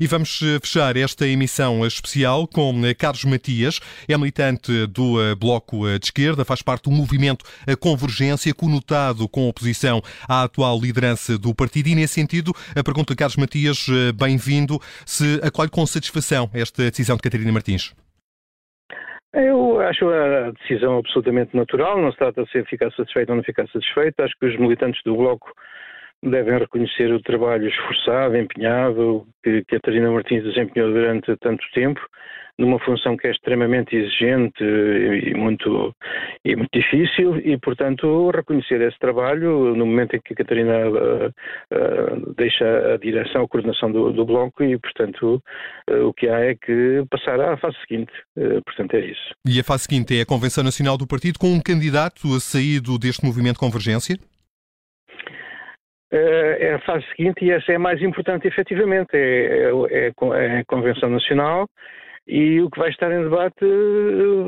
E 0.00 0.06
vamos 0.06 0.40
eh, 0.42 0.58
fechar 0.60 0.96
esta 0.96 1.26
emissão 1.26 1.84
especial 1.86 2.46
com 2.46 2.84
eh, 2.84 2.94
Carlos 2.94 3.24
Matias, 3.24 3.80
é 4.08 4.16
militante 4.16 4.86
do 4.86 5.20
eh, 5.22 5.34
Bloco 5.34 5.86
de 5.98 6.06
Esquerda, 6.06 6.44
faz 6.44 6.62
parte 6.62 6.84
do 6.84 6.90
movimento 6.90 7.44
Convergência, 7.80 8.54
conotado 8.54 9.28
com 9.28 9.48
oposição 9.48 10.02
à 10.28 10.42
atual 10.44 10.78
liderança 10.78 11.38
do 11.38 11.54
partido. 11.54 11.88
E, 11.88 11.94
nesse 11.94 12.14
sentido, 12.14 12.52
a 12.76 12.82
pergunta, 12.82 13.16
Carlos 13.16 13.36
Matias, 13.36 13.86
bem-vindo, 14.14 14.78
se 15.06 15.40
acolhe 15.42 15.70
com 15.70 15.84
satisfação 15.86 16.50
esta 16.52 16.82
decisão 16.90 17.16
de 17.16 17.22
Catarina 17.22 17.52
Martins. 17.52 17.94
Eu 19.32 19.80
acho 19.80 20.08
a 20.08 20.50
decisão 20.50 20.98
absolutamente 20.98 21.56
natural, 21.56 22.00
não 22.00 22.12
se 22.12 22.18
trata 22.18 22.44
de 22.44 22.50
ser 22.50 22.66
ficar 22.66 22.90
satisfeito 22.92 23.30
ou 23.30 23.36
não 23.36 23.42
ficar 23.42 23.66
satisfeito. 23.68 24.20
Acho 24.20 24.34
que 24.38 24.46
os 24.46 24.58
militantes 24.58 25.00
do 25.04 25.16
Bloco 25.16 25.50
devem 26.22 26.58
reconhecer 26.58 27.12
o 27.12 27.20
trabalho 27.20 27.68
esforçado, 27.68 28.36
empenhado, 28.36 29.26
que 29.42 29.64
Catarina 29.64 30.10
Martins 30.10 30.44
desempenhou 30.44 30.92
durante 30.92 31.36
tanto 31.38 31.64
tempo, 31.74 32.00
numa 32.58 32.78
função 32.78 33.16
que 33.16 33.26
é 33.26 33.30
extremamente 33.30 33.96
exigente 33.96 34.62
e 34.62 35.34
muito, 35.34 35.94
e 36.44 36.54
muito 36.54 36.70
difícil, 36.72 37.38
e, 37.38 37.58
portanto, 37.58 38.30
reconhecer 38.30 38.80
esse 38.82 38.98
trabalho 38.98 39.74
no 39.74 39.86
momento 39.86 40.14
em 40.14 40.20
que 40.20 40.32
a 40.32 40.36
Catarina 40.36 40.88
uh, 40.88 41.26
uh, 41.28 42.34
deixa 42.36 42.94
a 42.94 42.96
direção, 42.98 43.42
a 43.42 43.48
coordenação 43.48 43.90
do, 43.90 44.12
do 44.12 44.24
Bloco, 44.24 44.62
e, 44.62 44.78
portanto, 44.78 45.42
uh, 45.90 46.06
o 46.06 46.12
que 46.12 46.28
há 46.28 46.40
é 46.40 46.54
que 46.54 47.02
passar 47.10 47.40
à 47.40 47.56
fase 47.56 47.76
seguinte. 47.80 48.12
portanto, 48.64 48.94
é 48.94 49.00
isso. 49.00 49.34
E 49.46 49.58
a 49.58 49.64
fase 49.64 49.84
seguinte 49.84 50.16
é 50.16 50.22
a 50.22 50.26
Convenção 50.26 50.62
Nacional 50.62 50.96
do 50.96 51.06
Partido 51.06 51.38
com 51.38 51.48
um 51.48 51.60
candidato 51.60 52.28
saído 52.38 52.98
deste 52.98 53.24
movimento 53.24 53.58
Convergência? 53.58 54.16
É 56.14 56.74
a 56.74 56.78
fase 56.80 57.06
seguinte 57.16 57.42
e 57.42 57.50
essa 57.50 57.72
é 57.72 57.76
a 57.76 57.78
mais 57.78 58.02
importante, 58.02 58.46
efetivamente, 58.46 59.14
é, 59.14 59.70
é, 59.90 60.12
é, 60.12 60.58
a 60.58 60.64
Convenção 60.66 61.08
Nacional 61.08 61.66
e 62.26 62.60
o 62.60 62.70
que 62.70 62.78
vai 62.78 62.90
estar 62.90 63.10
em 63.10 63.24
debate, 63.24 63.64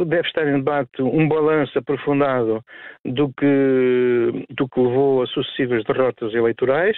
deve 0.07 0.29
estar 0.29 0.47
em 0.47 0.59
debate 0.59 1.01
um 1.01 1.27
balanço 1.27 1.79
aprofundado 1.79 2.61
do 3.03 3.33
que, 3.33 4.47
do 4.51 4.69
que 4.69 4.79
levou 4.79 5.23
a 5.23 5.27
sucessivas 5.27 5.83
derrotas 5.85 6.35
eleitorais, 6.35 6.97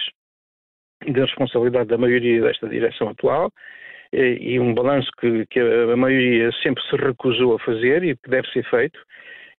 da 1.07 1.21
responsabilidade 1.21 1.87
da 1.87 1.97
maioria 1.97 2.41
desta 2.41 2.67
direção 2.67 3.09
atual, 3.09 3.49
e 4.11 4.59
um 4.59 4.73
balanço 4.73 5.09
que, 5.19 5.45
que 5.47 5.59
a 5.59 5.95
maioria 5.95 6.51
sempre 6.61 6.83
se 6.89 6.95
recusou 6.97 7.55
a 7.55 7.59
fazer 7.59 8.03
e 8.03 8.15
que 8.17 8.29
deve 8.29 8.47
ser 8.49 8.63
feito, 8.69 8.99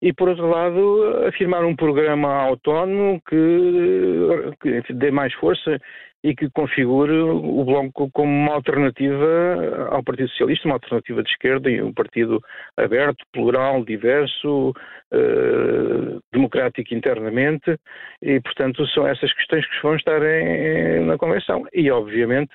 e, 0.02 0.14
por 0.14 0.30
outro 0.30 0.48
lado, 0.48 1.26
afirmar 1.28 1.66
um 1.66 1.76
programa 1.76 2.30
autónomo 2.30 3.22
que, 3.28 4.82
que 4.86 4.94
dê 4.94 5.10
mais 5.12 5.34
força 5.34 5.80
e 6.24 6.36
que 6.36 6.50
configure 6.50 7.14
o 7.14 7.64
Bloco 7.64 8.10
como 8.12 8.32
uma 8.32 8.54
alternativa 8.54 9.88
ao 9.92 10.04
Partido 10.04 10.30
Socialista, 10.30 10.68
uma 10.68 10.76
alternativa 10.76 11.24
de 11.24 11.30
esquerda 11.30 11.70
e 11.70 11.82
um 11.82 11.94
partido 11.94 12.42
aberto, 12.76 13.24
plural, 13.32 13.86
diverso, 13.86 14.74
eh, 15.14 16.20
democrático 16.34 16.94
internamente 16.94 17.78
e, 18.22 18.42
portanto, 18.42 18.86
são 18.88 19.08
essas 19.08 19.32
questões 19.34 19.66
que 19.68 19.82
vão 19.82 19.96
estar 19.96 20.22
em, 20.24 21.06
na 21.06 21.18
Convenção. 21.18 21.64
E, 21.72 21.90
obviamente, 21.92 22.52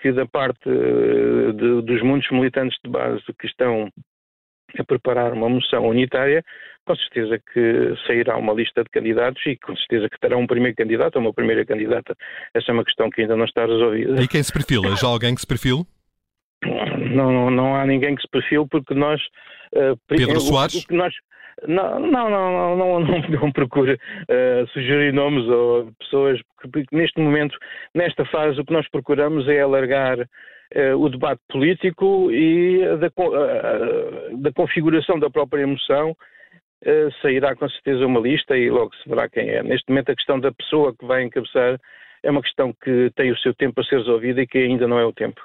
que 0.00 0.10
da 0.10 0.26
parte 0.26 0.68
de, 0.68 1.82
dos 1.82 2.02
muitos 2.02 2.30
militantes 2.30 2.76
de 2.84 2.90
base 2.90 3.22
que 3.38 3.46
estão 3.46 3.88
a 4.78 4.84
preparar 4.84 5.32
uma 5.32 5.48
moção 5.48 5.86
unitária, 5.86 6.44
com 6.84 6.94
certeza 6.96 7.38
que 7.52 7.94
sairá 8.06 8.36
uma 8.36 8.52
lista 8.52 8.82
de 8.82 8.90
candidatos 8.90 9.42
e 9.46 9.56
com 9.56 9.74
certeza 9.76 10.08
que 10.08 10.20
terá 10.20 10.36
um 10.36 10.46
primeiro 10.46 10.76
candidato 10.76 11.16
ou 11.16 11.22
uma 11.22 11.32
primeira 11.32 11.64
candidata. 11.64 12.14
Essa 12.54 12.70
é 12.70 12.74
uma 12.74 12.84
questão 12.84 13.10
que 13.10 13.22
ainda 13.22 13.36
não 13.36 13.44
está 13.44 13.64
resolvida. 13.66 14.22
E 14.22 14.28
quem 14.28 14.42
se 14.42 14.52
perfila? 14.52 14.94
Já 14.96 15.06
alguém 15.06 15.34
que 15.34 15.40
se 15.40 15.46
perfila? 15.46 15.84
Não, 16.62 17.32
não, 17.32 17.50
não 17.50 17.76
há 17.76 17.86
ninguém 17.86 18.14
que 18.14 18.22
se 18.22 18.28
perfile 18.28 18.66
porque 18.68 18.94
nós... 18.94 19.20
Uh, 19.72 19.96
Pedro 20.06 20.40
Soares? 20.40 20.86
nós, 20.90 21.12
não, 21.66 22.00
não, 22.00 22.30
não, 22.30 22.76
não, 22.76 23.00
não, 23.00 23.52
procura 23.52 23.94
uh, 23.94 24.66
sugerir 24.68 25.12
nomes 25.12 25.46
ou 25.48 25.92
pessoas, 25.98 26.40
porque 26.60 26.84
neste 26.92 27.20
momento, 27.20 27.56
nesta 27.94 28.24
fase, 28.26 28.60
o 28.60 28.64
que 28.64 28.72
nós 28.72 28.88
procuramos 28.90 29.48
é 29.48 29.60
alargar 29.60 30.18
uh, 30.20 30.96
o 30.98 31.08
debate 31.08 31.40
político 31.48 32.30
e 32.30 32.80
da, 32.98 33.06
uh, 33.06 34.36
da 34.38 34.52
configuração 34.52 35.18
da 35.18 35.30
própria 35.30 35.66
moção 35.66 36.16
sairá 37.22 37.56
com 37.56 37.66
certeza 37.66 38.04
uma 38.04 38.20
lista 38.20 38.54
e 38.54 38.68
logo 38.68 38.94
se 38.96 39.08
verá 39.08 39.26
quem 39.26 39.48
é. 39.48 39.62
Neste 39.62 39.88
momento 39.88 40.10
a 40.10 40.14
questão 40.14 40.38
da 40.38 40.52
pessoa 40.52 40.94
que 40.94 41.06
vai 41.06 41.22
encabeçar 41.22 41.80
é 42.22 42.30
uma 42.30 42.42
questão 42.42 42.74
que 42.82 43.10
tem 43.16 43.30
o 43.30 43.38
seu 43.38 43.54
tempo 43.54 43.80
a 43.80 43.84
ser 43.84 43.96
resolvida 43.96 44.42
e 44.42 44.46
que 44.46 44.58
ainda 44.58 44.86
não 44.86 44.98
é 44.98 45.04
o 45.06 45.12
tempo. 45.12 45.40